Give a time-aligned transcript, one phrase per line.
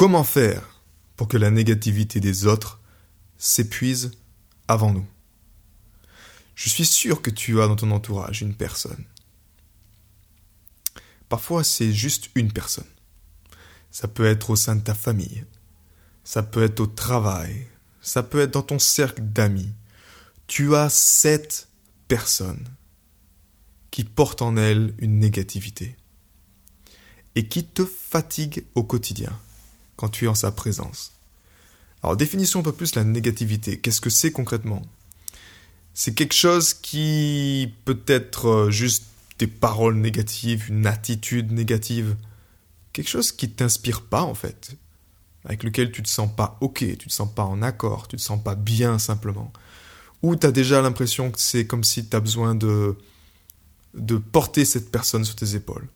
[0.00, 0.80] Comment faire
[1.16, 2.80] pour que la négativité des autres
[3.36, 4.12] s'épuise
[4.66, 5.06] avant nous?
[6.54, 9.04] Je suis sûr que tu as dans ton entourage une personne.
[11.28, 12.86] Parfois, c'est juste une personne.
[13.90, 15.44] Ça peut être au sein de ta famille,
[16.24, 17.66] ça peut être au travail,
[18.00, 19.74] ça peut être dans ton cercle d'amis.
[20.46, 21.68] Tu as cette
[22.08, 22.66] personne
[23.90, 25.94] qui porte en elle une négativité
[27.34, 29.38] et qui te fatigue au quotidien
[30.00, 31.12] quand tu es en sa présence.
[32.02, 33.78] Alors définissons un peu plus la négativité.
[33.78, 34.82] Qu'est-ce que c'est concrètement?
[35.92, 39.04] C'est quelque chose qui peut être euh, juste
[39.38, 42.16] des paroles négatives, une attitude négative,
[42.94, 44.72] quelque chose qui t'inspire pas en fait,
[45.44, 48.22] avec lequel tu te sens pas ok, tu te sens pas en accord, tu te
[48.22, 49.52] sens pas bien simplement,
[50.22, 52.96] ou tu as déjà l'impression que c'est comme si tu as besoin de
[53.92, 55.88] de porter cette personne sur tes épaules.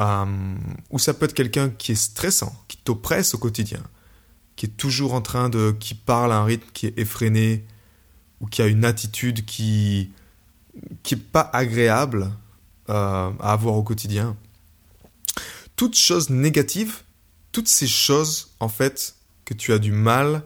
[0.00, 0.54] Euh,
[0.90, 3.82] ou ça peut être quelqu'un qui est stressant, qui t'oppresse au quotidien,
[4.56, 7.64] qui est toujours en train de, qui parle à un rythme qui est effréné,
[8.40, 10.10] ou qui a une attitude qui
[11.02, 12.30] qui est pas agréable
[12.88, 14.36] euh, à avoir au quotidien.
[15.76, 17.02] Toutes choses négatives,
[17.52, 20.42] toutes ces choses en fait que tu as du mal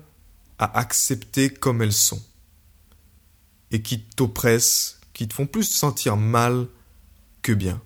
[0.58, 2.22] à accepter comme elles sont
[3.70, 6.66] et qui t'oppressent, qui te font plus sentir mal
[7.42, 7.80] que bien.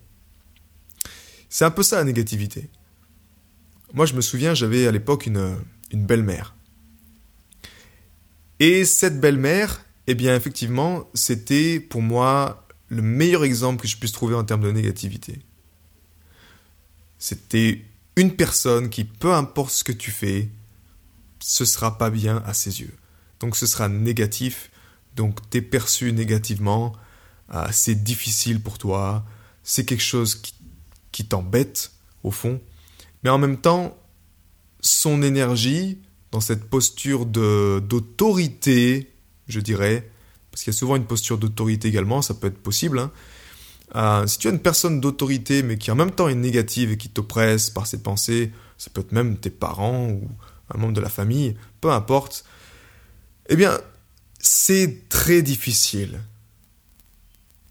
[1.49, 2.69] C'est un peu ça la négativité.
[3.93, 5.57] Moi, je me souviens, j'avais à l'époque une,
[5.91, 6.55] belle-mère.
[8.59, 14.11] Et cette belle-mère, eh bien, effectivement, c'était pour moi le meilleur exemple que je puisse
[14.11, 15.39] trouver en termes de négativité.
[17.17, 17.83] C'était
[18.15, 20.49] une personne qui, peu importe ce que tu fais,
[21.39, 22.93] ce sera pas bien à ses yeux.
[23.39, 24.69] Donc ce sera négatif,
[25.15, 26.93] donc t'es perçu négativement,
[27.53, 29.25] euh, c'est difficile pour toi,
[29.63, 30.53] c'est quelque chose qui
[31.11, 31.91] qui t'embête,
[32.23, 32.61] au fond.
[33.23, 33.97] Mais en même temps,
[34.81, 35.99] son énergie,
[36.31, 39.13] dans cette posture d'autorité,
[39.47, 40.09] je dirais,
[40.51, 42.99] parce qu'il y a souvent une posture d'autorité également, ça peut être possible.
[42.99, 43.11] Hein.
[43.95, 46.97] Euh, si tu as une personne d'autorité, mais qui en même temps est négative et
[46.97, 50.27] qui t'oppresse par ses pensées, ça peut être même tes parents ou
[50.73, 52.45] un membre de la famille, peu importe,
[53.49, 53.79] eh bien,
[54.39, 56.19] c'est très difficile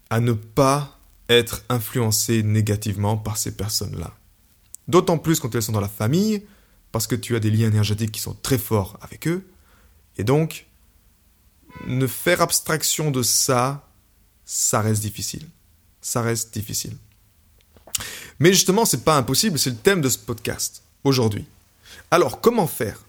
[0.09, 0.98] à ne pas
[1.29, 4.13] être influencé négativement par ces personnes-là.
[4.87, 6.43] D'autant plus quand elles sont dans la famille,
[6.91, 9.47] parce que tu as des liens énergétiques qui sont très forts avec eux.
[10.17, 10.65] Et donc,
[11.87, 13.87] ne faire abstraction de ça,
[14.45, 15.47] ça reste difficile.
[16.01, 16.97] Ça reste difficile.
[18.39, 21.45] Mais justement, c'est pas impossible, c'est le thème de ce podcast aujourd'hui.
[22.09, 23.03] Alors, comment faire?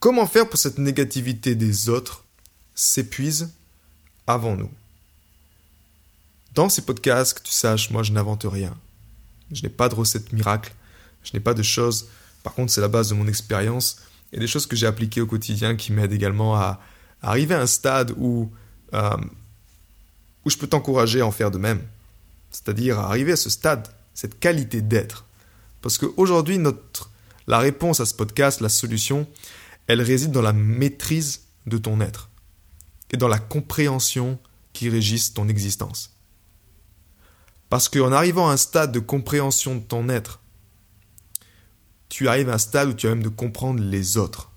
[0.00, 2.24] Comment faire pour que cette négativité des autres
[2.74, 3.52] s'épuise
[4.26, 4.70] avant nous?
[6.56, 8.74] Dans ces podcasts, que tu saches, moi je n'invente rien.
[9.52, 10.74] Je n'ai pas de recette miracle,
[11.22, 12.08] je n'ai pas de choses.
[12.42, 13.98] Par contre, c'est la base de mon expérience
[14.32, 16.80] et des choses que j'ai appliquées au quotidien qui m'aident également à,
[17.22, 18.50] arriver à un stade où,
[18.94, 19.16] euh,
[20.44, 21.82] où je peux t'encourager à en faire de même.
[22.50, 25.26] C'est-à-dire à arriver à ce stade, cette qualité d'être.
[25.82, 27.10] Parce qu'aujourd'hui, notre,
[27.46, 29.28] la réponse à ce podcast, la solution,
[29.88, 32.30] elle réside dans la maîtrise de ton être
[33.12, 34.38] et dans la compréhension
[34.72, 36.15] qui régisse ton existence.
[37.68, 40.40] Parce qu'en arrivant à un stade de compréhension de ton être,
[42.08, 44.52] tu arrives à un stade où tu as même de comprendre les autres.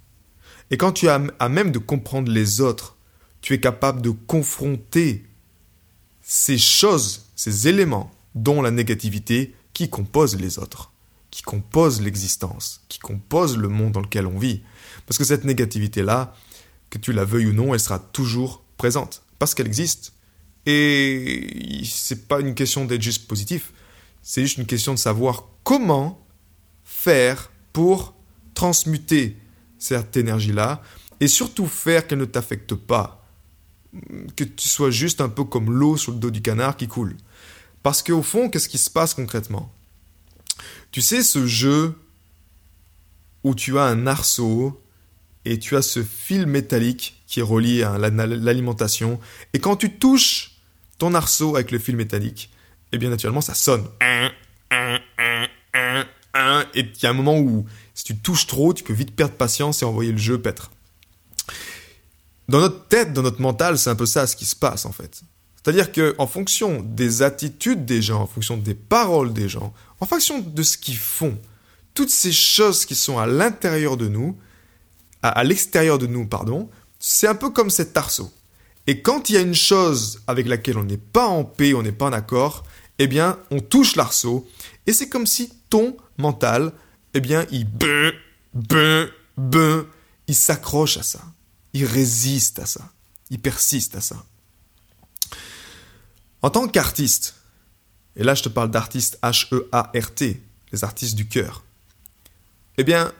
[0.72, 2.96] Et quand tu as à même de comprendre les autres,
[3.42, 5.26] tu es capable de confronter
[6.22, 10.92] ces choses, ces éléments, dont la négativité, qui composent les autres,
[11.32, 14.62] qui composent l'existence, qui composent le monde dans lequel on vit.
[15.08, 16.36] Parce que cette négativité-là,
[16.90, 20.14] que tu la veuilles ou non, elle sera toujours présente, parce qu'elle existe.
[20.66, 23.74] Et c'est pas une question d'être juste positif,
[24.22, 26.26] c'est juste une question de savoir comment
[26.84, 28.14] faire pour
[28.54, 29.38] transmuter
[29.78, 30.82] cette énergie-là
[31.20, 33.26] et surtout faire qu'elle ne t'affecte pas.
[34.36, 37.16] Que tu sois juste un peu comme l'eau sur le dos du canard qui coule.
[37.82, 39.74] Parce qu'au fond, qu'est-ce qui se passe concrètement?
[40.92, 41.96] Tu sais, ce jeu
[43.44, 44.80] où tu as un arceau
[45.46, 49.20] et tu as ce fil métallique qui est relié à l'alimentation.
[49.54, 50.49] Et quand tu touches
[51.00, 52.52] ton arceau avec le fil métallique,
[52.92, 53.86] et eh bien naturellement ça sonne.
[56.76, 57.66] Et il y a un moment où
[57.96, 60.72] si tu touches trop, tu peux vite perdre patience et envoyer le jeu paître.
[62.48, 64.92] Dans notre tête, dans notre mental, c'est un peu ça ce qui se passe en
[64.92, 65.22] fait.
[65.56, 70.06] C'est-à-dire que en fonction des attitudes des gens, en fonction des paroles des gens, en
[70.06, 71.38] fonction de ce qu'ils font,
[71.94, 74.38] toutes ces choses qui sont à l'intérieur de nous,
[75.22, 78.32] à l'extérieur de nous, pardon, c'est un peu comme cet arceau.
[78.90, 81.84] Et quand il y a une chose avec laquelle on n'est pas en paix, on
[81.84, 82.64] n'est pas en accord,
[82.98, 84.50] eh bien, on touche l'arceau.
[84.88, 86.74] Et c'est comme si ton mental,
[87.14, 87.68] eh bien, il,
[90.28, 91.22] il s'accroche à ça.
[91.74, 92.92] Il résiste à ça.
[93.30, 94.26] Il persiste à ça.
[96.42, 97.36] En tant qu'artiste,
[98.16, 101.64] et là je te parle d'artiste H-E-A-R-T, les artistes du cœur,
[102.80, 103.14] eh bien,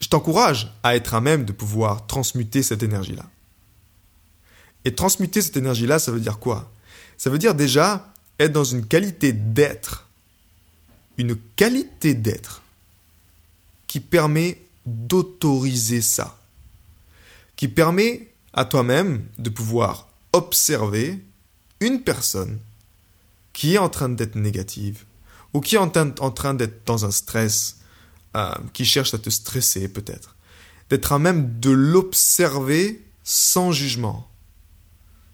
[0.00, 3.24] je t'encourage à être à même de pouvoir transmuter cette énergie-là.
[4.84, 6.70] Et transmuter cette énergie-là, ça veut dire quoi?
[7.16, 10.08] Ça veut dire déjà être dans une qualité d'être,
[11.16, 12.62] une qualité d'être
[13.86, 16.38] qui permet d'autoriser ça,
[17.56, 21.20] qui permet à toi-même de pouvoir observer
[21.80, 22.58] une personne
[23.52, 25.04] qui est en train d'être négative
[25.52, 27.76] ou qui est en train, d'être dans un stress,
[28.36, 30.34] euh, qui cherche à te stresser peut-être,
[30.90, 34.28] d'être à même de l'observer sans jugement,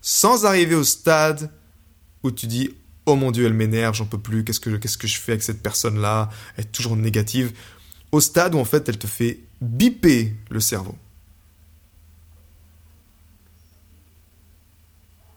[0.00, 1.50] sans arriver au stade
[2.22, 2.70] où tu dis
[3.06, 5.62] oh mon dieu elle m'énerve, j'en peux plus, qu'est-ce que, que je fais avec cette
[5.62, 7.52] personne-là, elle est toujours négative,
[8.12, 10.96] au stade où en fait elle te fait biper le cerveau.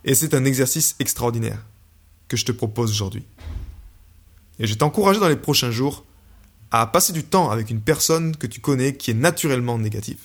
[0.06, 1.64] Et c'est un exercice extraordinaire
[2.28, 3.24] que je te propose aujourd'hui.
[4.60, 6.06] Et je vais t'encourager dans les prochains jours
[6.72, 10.20] à passer du temps avec une personne que tu connais qui est naturellement négative.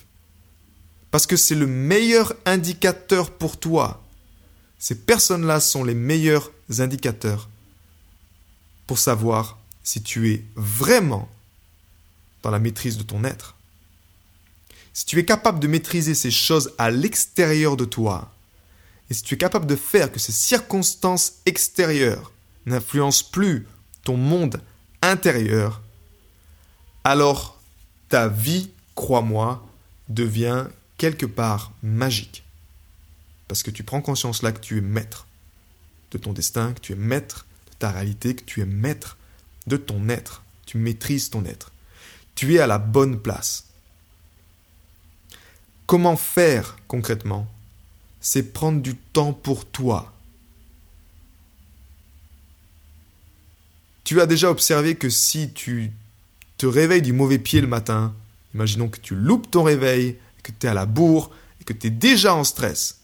[1.11, 4.03] Parce que c'est le meilleur indicateur pour toi.
[4.79, 7.49] Ces personnes-là sont les meilleurs indicateurs
[8.87, 11.29] pour savoir si tu es vraiment
[12.43, 13.57] dans la maîtrise de ton être.
[14.93, 18.33] Si tu es capable de maîtriser ces choses à l'extérieur de toi,
[19.11, 22.33] et si tu es capable de faire que ces circonstances extérieures
[22.67, 23.67] n'influencent plus
[24.05, 24.61] ton monde
[25.03, 25.83] intérieur,
[27.05, 27.61] alors
[28.09, 29.67] ta vie, crois-moi,
[30.09, 30.67] devient
[30.97, 32.43] quelque part magique.
[33.49, 35.27] Parce que tu prends conscience là que tu es maître
[36.13, 39.17] de ton destin, que tu es maître de ta réalité, que tu es maître
[39.67, 40.43] de ton être.
[40.67, 41.73] Tu maîtrises ton être.
[42.35, 43.65] Tu es à la bonne place.
[45.87, 47.49] Comment faire concrètement
[48.21, 50.13] c'est prendre du temps pour toi.
[54.05, 55.93] Tu as déjà observé que si tu
[56.57, 58.15] te réveilles du mauvais pied le matin,
[58.55, 61.31] imaginons que tu loupes ton réveil, que tu es à la bourre,
[61.61, 62.98] et que tu es déjà en stress,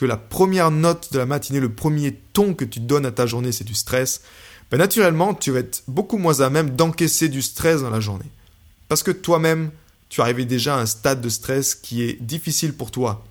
[0.00, 3.26] que la première note de la matinée, le premier ton que tu donnes à ta
[3.26, 4.22] journée, c'est du stress,
[4.70, 8.30] ben naturellement, tu vas être beaucoup moins à même d'encaisser du stress dans la journée.
[8.88, 9.70] Parce que toi-même,
[10.08, 13.26] tu es arrivé déjà à un stade de stress qui est difficile pour toi.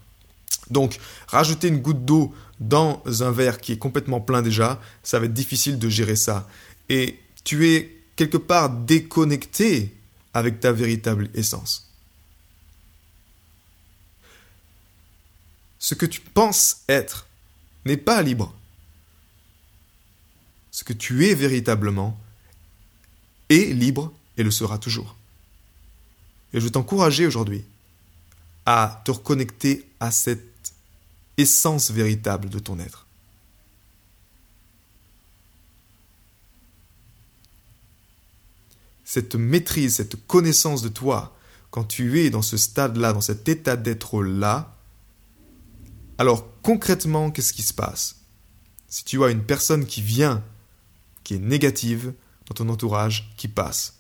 [0.70, 5.26] Donc, rajouter une goutte d'eau dans un verre qui est complètement plein déjà, ça va
[5.26, 6.48] être difficile de gérer ça.
[6.88, 9.96] Et tu es quelque part déconnecté
[10.36, 11.89] avec ta véritable essence.
[15.80, 17.28] Ce que tu penses être
[17.86, 18.54] n'est pas libre.
[20.72, 22.20] Ce que tu es véritablement
[23.50, 25.16] est libre et le sera toujours.
[26.54, 27.64] Et je veux t'encourager aujourd'hui
[28.66, 30.74] à te reconnecter à cette
[31.38, 33.08] essence véritable de ton être.
[39.06, 41.36] Cette maîtrise, cette connaissance de toi,
[41.72, 44.76] quand tu es dans ce stade-là, dans cet état d'être-là,
[46.20, 48.18] alors concrètement, qu'est-ce qui se passe?
[48.90, 50.44] Si tu as une personne qui vient,
[51.24, 52.14] qui est négative
[52.46, 53.96] dans ton entourage, qui passe.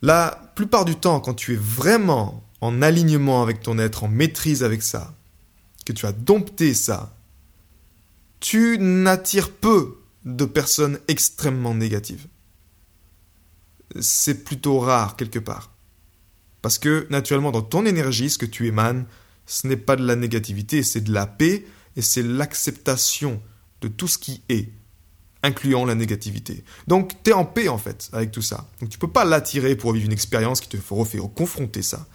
[0.00, 4.64] La plupart du temps, quand tu es vraiment en alignement avec ton être, en maîtrise
[4.64, 5.14] avec ça,
[5.84, 7.14] que tu as dompté ça,
[8.40, 12.26] tu n'attires peu de personnes extrêmement négatives.
[14.00, 15.72] C'est plutôt rare quelque part.
[16.62, 19.04] Parce que naturellement dans ton énergie, ce que tu émanes,
[19.52, 21.64] ce n'est pas de la négativité, c'est de la paix
[21.96, 23.40] et c'est l'acceptation
[23.80, 24.70] de tout ce qui est,
[25.42, 26.64] incluant la négativité.
[26.86, 28.68] Donc tu es en paix en fait avec tout ça.
[28.80, 32.06] Donc tu peux pas l'attirer pour vivre une expérience qui te refait confronter ça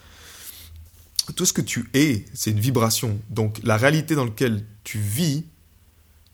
[1.35, 3.19] tout ce que tu es, c'est une vibration.
[3.29, 5.45] Donc la réalité dans laquelle tu vis,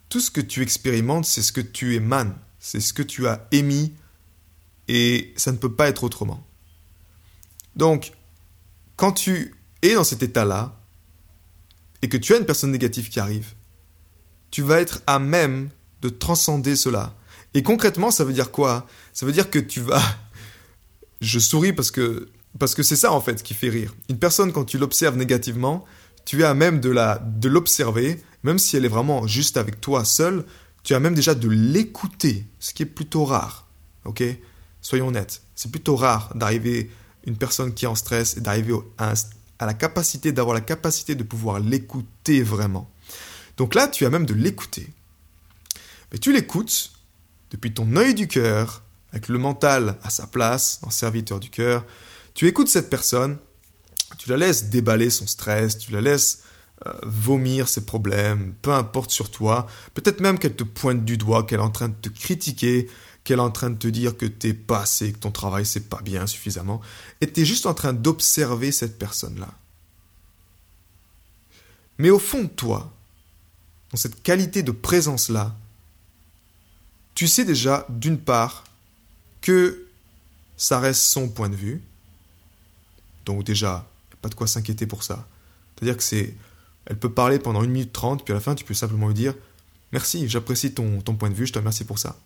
[0.09, 3.47] tout ce que tu expérimentes, c'est ce que tu émanes, c'est ce que tu as
[3.51, 3.93] émis,
[4.87, 6.45] et ça ne peut pas être autrement.
[7.75, 8.11] Donc,
[8.95, 10.79] quand tu es dans cet état-là,
[12.03, 13.53] et que tu as une personne négative qui arrive,
[14.51, 15.69] tu vas être à même
[16.01, 17.15] de transcender cela.
[17.53, 18.85] Et concrètement, ça veut dire quoi?
[19.13, 20.01] Ça veut dire que tu vas...
[21.21, 22.29] Je souris parce que
[22.59, 23.95] parce que c'est ça en fait qui fait rire.
[24.09, 25.85] Une personne quand tu l'observes négativement,
[26.25, 30.03] tu as même de la de l'observer, même si elle est vraiment juste avec toi
[30.03, 30.43] seule,
[30.83, 33.67] tu as même déjà de l'écouter, ce qui est plutôt rare.
[34.03, 34.21] OK?
[34.81, 36.91] Soyons honnêtes, c'est plutôt rare d'arriver
[37.25, 39.13] une personne qui est en stress et d'arriver à,
[39.59, 42.89] à la capacité d'avoir la capacité de pouvoir l'écouter vraiment.
[43.57, 44.89] Donc là, tu as même de l'écouter.
[46.11, 46.91] Mais tu l'écoutes
[47.51, 51.85] depuis ton œil du cœur, avec le mental à sa place, en serviteur du cœur,
[52.33, 53.37] Tu écoutes cette personne,
[54.17, 56.41] tu la laisses déballer son stress, tu la laisses
[56.87, 61.43] euh, vomir ses problèmes, peu importe sur toi, peut-être même qu'elle te pointe du doigt,
[61.43, 62.89] qu'elle est en train de te critiquer,
[63.23, 65.87] qu'elle est en train de te dire que t'es pas assez, que ton travail c'est
[65.89, 66.81] pas bien suffisamment,
[67.21, 69.49] et tu es juste en train d'observer cette personne-là.
[71.97, 72.91] Mais au fond de toi,
[73.91, 75.55] dans cette qualité de présence-là,
[77.15, 78.63] tu sais déjà, d'une part,
[79.41, 79.85] que
[80.57, 81.81] ça reste son point de vue.
[83.25, 83.87] Donc déjà,
[84.21, 85.27] pas de quoi s'inquiéter pour ça.
[85.75, 86.33] C'est-à-dire que c'est...
[86.85, 89.13] Elle peut parler pendant une minute trente, puis à la fin, tu peux simplement lui
[89.13, 89.35] dire
[89.93, 92.17] Merci, j'apprécie ton point de vue, je te remercie pour ça.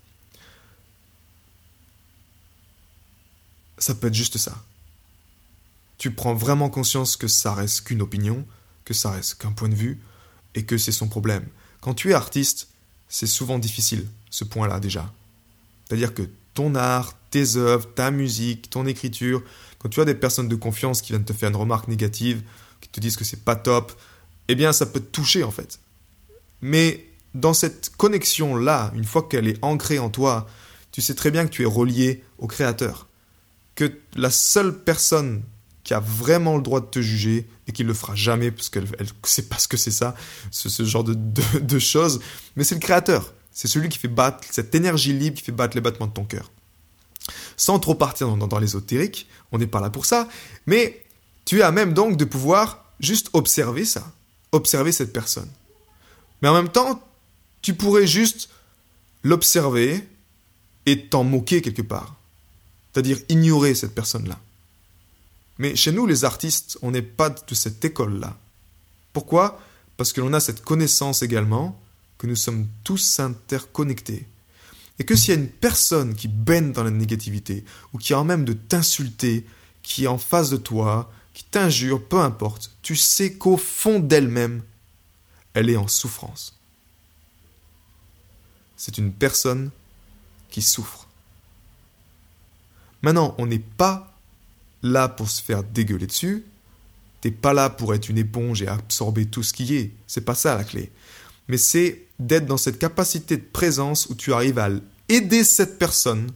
[3.77, 4.63] Ça peut être juste ça.
[5.97, 8.45] Tu prends vraiment conscience que ça reste qu'une opinion,
[8.85, 9.99] que ça reste qu'un point de vue,
[10.55, 11.45] et que c'est son problème.
[11.81, 12.69] Quand tu es artiste,
[13.09, 15.11] c'est souvent difficile, ce point-là déjà.
[15.85, 19.43] C'est-à-dire que ton art, tes œuvres, ta musique, ton écriture,
[19.79, 22.41] quand tu as des personnes de confiance qui viennent te faire une remarque négative,
[22.81, 23.93] qui te disent que c'est pas top,
[24.47, 25.79] eh bien ça peut te toucher en fait.
[26.61, 30.47] Mais dans cette connexion-là, une fois qu'elle est ancrée en toi,
[30.91, 33.06] tu sais très bien que tu es relié au Créateur.
[33.77, 35.43] Que la seule personne
[35.83, 38.83] qui a vraiment le droit de te juger et qui le fera jamais parce qu'elle
[38.83, 40.15] ne sait pas ce que c'est ça,
[40.51, 41.15] ce, genre de,
[41.59, 42.19] de choses,
[42.57, 43.33] mais c'est le Créateur.
[43.53, 46.25] C'est celui qui fait battre cette énergie libre qui fait battre les battements de ton
[46.25, 46.51] cœur.
[47.55, 50.27] Sans trop partir dans, dans l'ésotérique, on n'est pas là pour ça,
[50.65, 51.01] mais
[51.45, 54.11] tu es à même donc de pouvoir juste observer ça,
[54.51, 55.49] observer cette personne.
[56.41, 57.01] Mais en même temps,
[57.61, 58.49] tu pourrais juste
[59.23, 60.05] l'observer
[60.85, 62.16] et t'en moquer quelque part.
[62.97, 64.39] C'est-à-dire ignorer cette personne-là.
[65.59, 68.35] Mais chez nous, les artistes, on n'est pas de cette école-là.
[69.13, 69.61] Pourquoi?
[69.97, 71.79] Parce que l'on a cette connaissance également
[72.17, 74.25] que nous sommes tous interconnectés.
[74.97, 78.19] Et que s'il y a une personne qui baigne dans la négativité, ou qui a
[78.19, 79.45] en même de t'insulter,
[79.83, 84.63] qui est en face de toi, qui t'injure, peu importe, tu sais qu'au fond d'elle-même,
[85.53, 86.57] elle est en souffrance.
[88.75, 89.69] C'est une personne
[90.49, 91.06] qui souffre.
[93.01, 94.13] Maintenant, on n'est pas
[94.83, 96.45] là pour se faire dégueuler dessus.
[97.21, 99.91] T'es pas là pour être une éponge et absorber tout ce qui est.
[100.07, 100.91] C'est pas ça la clé
[101.47, 104.69] mais c'est d'être dans cette capacité de présence où tu arrives à
[105.09, 106.31] aider cette personne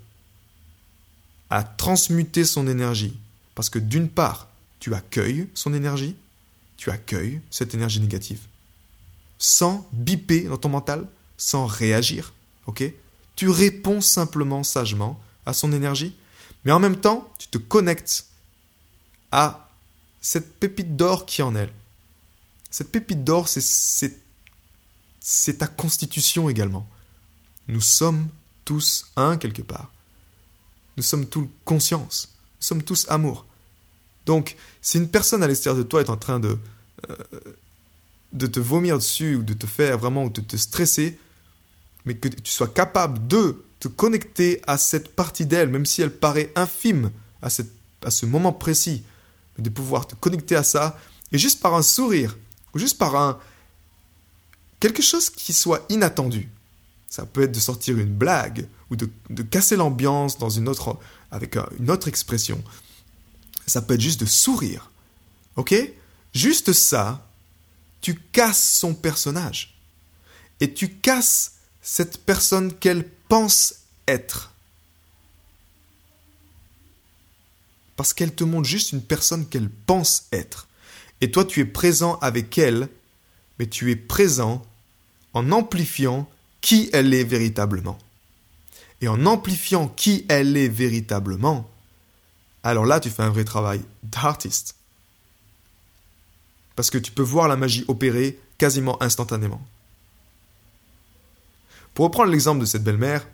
[1.49, 3.17] à transmuter son énergie.
[3.55, 4.47] Parce que d'une part,
[4.79, 6.15] tu accueilles son énergie,
[6.77, 8.39] tu accueilles cette énergie négative.
[9.37, 11.05] Sans biper dans ton mental,
[11.37, 12.33] sans réagir,
[12.67, 12.83] ok?
[13.35, 16.15] Tu réponds simplement sagement à son énergie,
[16.63, 18.27] mais en même temps, tu te connectes
[19.31, 19.69] à
[20.21, 21.71] cette pépite d'or qui est en elle.
[22.69, 24.17] Cette pépite d'or, c'est
[25.57, 26.87] ta constitution également.
[27.67, 28.27] Nous sommes
[28.65, 29.91] tous un quelque part.
[30.97, 32.29] Nous sommes tous conscience.
[32.59, 33.45] Nous sommes tous amour.
[34.25, 36.57] Donc, si une personne à l'extérieur de toi est en train de,
[37.09, 37.15] euh,
[38.33, 41.17] de te vomir dessus ou de te faire vraiment ou de te stresser,
[42.05, 46.13] mais que tu sois capable de te connecter à cette partie d'elle, même si elle
[46.13, 47.11] paraît infime
[47.41, 47.73] à, cette,
[48.05, 49.03] à ce moment précis,
[49.57, 50.97] de pouvoir te connecter à ça,
[51.31, 52.37] et juste par un sourire,
[52.73, 53.39] ou juste par un,
[54.79, 56.47] quelque chose qui soit inattendu.
[57.09, 59.09] Ça peut être de sortir une blague ou de,
[59.43, 60.97] casser l'ambiance dans une autre,
[61.31, 62.63] avec une autre expression.
[63.65, 64.91] Ça peut être juste de sourire.
[65.55, 65.73] Ok?
[66.35, 67.27] Juste ça,
[67.99, 69.75] tu casses son personnage.
[70.59, 73.75] Et tu casses cette personne qu'elle pense
[74.09, 74.51] être.
[77.95, 80.67] Parce qu'elle te montre juste une personne qu'elle pense être.
[81.21, 82.89] Et toi, tu es présent avec elle,
[83.57, 84.61] mais tu es présent
[85.33, 87.97] en amplifiant qui elle est véritablement.
[88.99, 91.69] Et en amplifiant qui elle est véritablement,
[92.63, 94.75] alors là, tu fais un vrai travail d'artiste.
[96.75, 99.61] Parce que tu peux voir la magie opérer quasiment instantanément.
[101.93, 103.27] Pour reprendre l'exemple de cette belle-mère,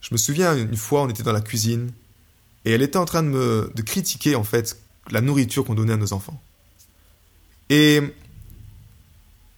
[0.00, 1.92] je me souviens une fois, on était dans la cuisine
[2.64, 4.76] et elle était en train de me de critiquer en fait
[5.10, 6.40] la nourriture qu'on donnait à nos enfants.
[7.68, 8.00] Et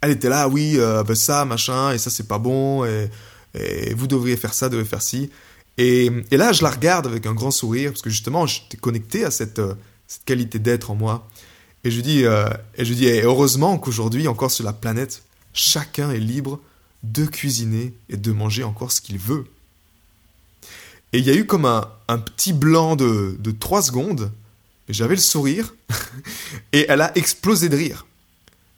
[0.02, 3.10] elle était là, oui, euh, ben ça, machin, et ça c'est pas bon, et,
[3.94, 5.30] vous devriez faire ça, devriez faire ci.
[5.78, 9.30] Et, là, je la regarde avec un grand sourire, parce que justement, j'étais connecté à
[9.30, 9.74] cette, euh,
[10.24, 11.28] qualité d'être en moi.
[11.84, 16.10] Et je dis, euh, et je dis, et heureusement qu'aujourd'hui, encore sur la planète, chacun
[16.10, 16.60] est libre
[17.02, 19.46] de cuisiner et de manger encore ce qu'il veut.
[21.12, 24.32] Et il y a eu comme un, un petit blanc de, de 3 secondes,
[24.88, 25.74] mais j'avais le sourire,
[26.72, 28.06] et elle a explosé de rire.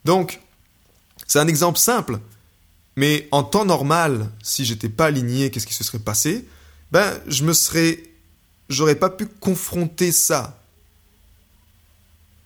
[0.04, 0.40] Donc,
[1.26, 2.18] c'est un exemple simple,
[2.96, 6.46] mais en temps normal, si j'étais pas aligné, qu'est-ce qui se serait passé?
[6.92, 8.02] Ben, je me serais,
[8.68, 10.60] j'aurais pas pu confronter ça.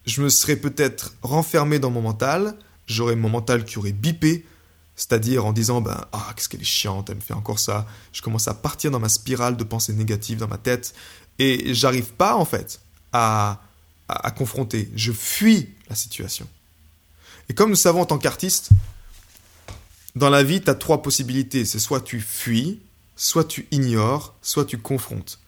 [0.06, 2.56] je me serais peut-être renfermé dans mon mental,
[2.86, 4.46] j'aurais mon mental qui aurait bipé,
[4.98, 7.86] c'est-à-dire en disant ben ah qu'est-ce qu'elle est chiante, elle me fait encore ça.
[8.12, 10.92] Je commence à partir dans ma spirale de pensées négatives dans ma tête
[11.38, 12.80] et j'arrive pas en fait
[13.12, 13.62] à,
[14.08, 14.90] à, confronter.
[14.96, 16.48] Je fuis la situation.
[17.48, 18.70] Et comme nous savons en tant qu'artiste,
[20.16, 21.64] dans la vie, tu as trois possibilités.
[21.64, 22.80] C'est soit tu fuis,
[23.14, 25.38] soit tu ignores, soit tu confrontes.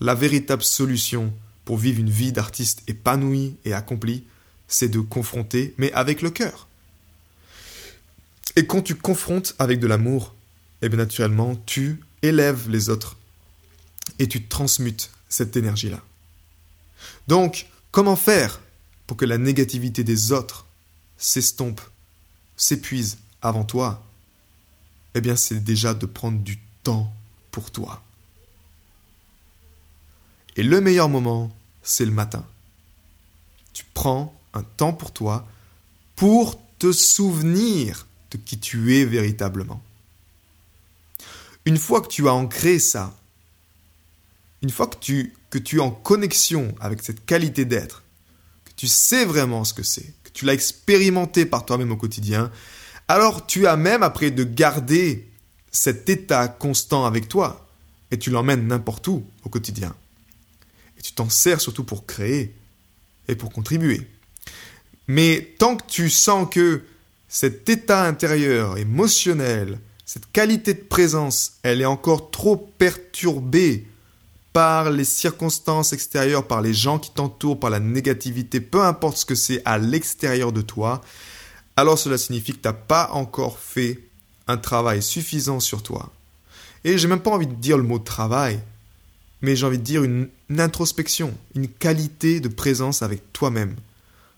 [0.00, 1.32] La véritable solution
[1.64, 4.24] pour vivre une vie d'artiste épanouie et accomplie,
[4.66, 6.67] c'est de confronter, mais avec le cœur.
[8.58, 10.34] Et quand tu confrontes avec de l'amour,
[10.82, 13.16] eh bien naturellement, tu élèves les autres
[14.18, 16.02] et tu transmutes cette énergie-là.
[17.28, 18.60] Donc, comment faire
[19.06, 20.66] pour que la négativité des autres
[21.18, 21.80] s'estompe,
[22.56, 24.04] s'épuise avant toi?
[25.14, 27.14] Eh bien, c'est déjà de prendre du temps
[27.52, 28.02] pour toi.
[30.56, 32.44] Et le meilleur moment, c'est le matin.
[33.72, 35.46] Tu prends un temps pour toi
[36.16, 39.82] pour te souvenir de qui tu es véritablement.
[41.64, 43.14] Une fois que tu as ancré ça,
[44.62, 48.02] une fois que tu, que tu es en connexion avec cette qualité d'être,
[48.64, 52.50] que tu sais vraiment ce que c'est, que tu l'as expérimenté par toi-même au quotidien,
[53.06, 55.30] alors tu as même après de garder
[55.70, 57.68] cet état constant avec toi
[58.10, 59.94] et tu l'emmènes n'importe où au quotidien.
[60.98, 62.54] Et tu t'en sers surtout pour créer
[63.28, 64.06] et pour contribuer.
[65.06, 66.82] Mais tant que tu sens que
[67.28, 73.86] cet état intérieur émotionnel, cette qualité de présence, elle est encore trop perturbée
[74.54, 79.26] par les circonstances extérieures, par les gens qui t'entourent, par la négativité, peu importe ce
[79.26, 81.02] que c'est à l'extérieur de toi,
[81.76, 84.00] alors cela signifie que tu n'as pas encore fait
[84.48, 86.10] un travail suffisant sur toi.
[86.84, 88.58] Et j'ai même pas envie de dire le mot travail,
[89.42, 93.76] mais j'ai envie de dire une, une introspection, une qualité de présence avec toi-même,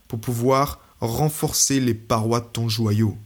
[0.09, 3.17] pour pouvoir renforcer les parois de ton joyau.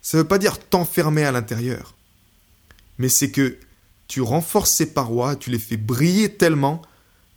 [0.00, 1.94] Ça ne veut pas dire t'enfermer à l'intérieur,
[2.98, 3.58] mais c'est que
[4.06, 6.82] tu renforces ces parois, tu les fais briller tellement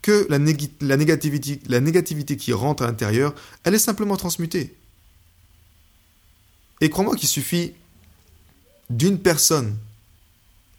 [0.02, 4.76] que la, négativité qui rentre à l'intérieur, elle est simplement transmutée.
[6.80, 7.74] Et crois-moi qu'il suffit
[8.90, 9.78] d'une personne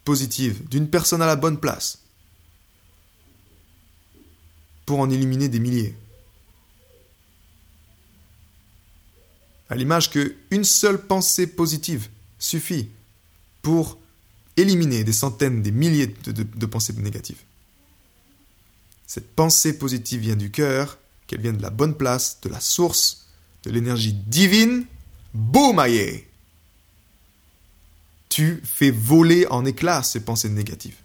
[0.05, 1.99] positive, d'une personne à la bonne place,
[4.87, 5.95] pour en éliminer des milliers.
[9.73, 12.91] À l'image qu'une seule pensée positive suffit
[13.63, 13.99] pour
[14.59, 17.41] éliminer des centaines, des milliers de, pensées négatives.
[19.07, 23.25] Cette pensée positive vient du cœur, qu'elle vient de la bonne place, de la source,
[23.65, 24.85] de l'énergie divine.
[25.33, 26.23] Boum, aïe
[28.29, 30.99] Tu fais voler en éclats ces pensées négatives.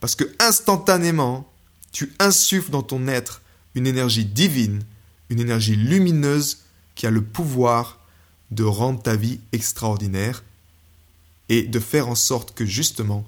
[0.00, 1.48] Parce que instantanément,
[1.92, 3.42] tu insuffles dans ton être
[3.76, 4.82] une énergie divine,
[5.30, 6.65] une énergie lumineuse
[6.96, 8.00] qui a le pouvoir
[8.50, 10.42] de rendre ta vie extraordinaire
[11.48, 13.24] et de faire en sorte que justement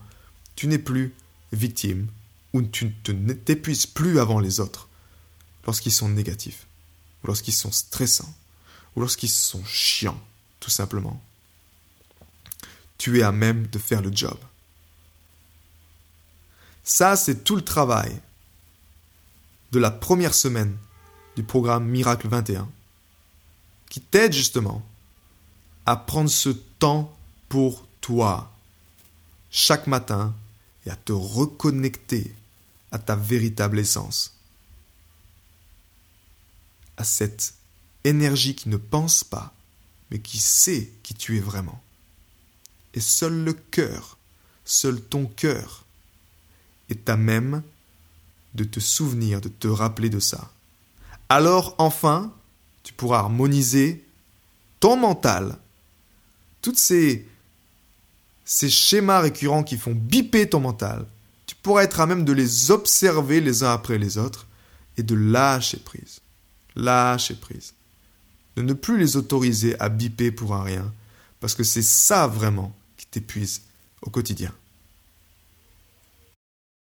[0.57, 1.15] tu n'es plus
[1.53, 2.09] victime
[2.53, 4.89] ou tu ne t'épuises plus avant les autres
[5.67, 6.67] lorsqu'ils sont négatifs,
[7.23, 8.35] ou lorsqu'ils sont stressants,
[8.97, 10.21] ou lorsqu'ils sont chiants,
[10.61, 11.23] tout simplement.
[12.97, 14.37] Tu es à même de faire le job.
[16.83, 18.19] Ça, c'est tout le travail
[19.73, 20.77] de la première semaine
[21.37, 22.69] du programme Miracle 21
[23.89, 24.83] qui t'aide justement
[25.87, 27.17] à prendre ce temps
[27.49, 28.53] pour toi
[29.51, 30.35] chaque matin
[30.87, 32.35] et à te reconnecter
[32.91, 34.35] à ta véritable essence,
[36.97, 37.55] à cette
[38.05, 39.53] énergie qui ne pense pas,
[40.11, 41.83] mais qui sait qui tu es vraiment.
[42.95, 44.17] Et seul le cœur,
[44.65, 45.85] seul ton cœur
[46.89, 47.63] est à même
[48.55, 50.51] de te souvenir, de te rappeler de ça.
[51.29, 52.33] Alors enfin,
[52.89, 54.03] tu pourras harmoniser
[54.81, 55.59] ton mental,
[56.63, 57.29] toutes ces,
[58.47, 61.05] schémas récurrents qui font biper ton mental,
[61.45, 64.47] tu pourras être à même de les observer les uns après les autres
[64.97, 66.21] et de lâcher prise.
[66.77, 67.75] Lâcher prise.
[68.57, 70.91] De ne plus les autoriser à biper pour un rien,
[71.41, 73.61] parce que c'est ça vraiment qui t'épuise
[74.01, 74.55] au quotidien.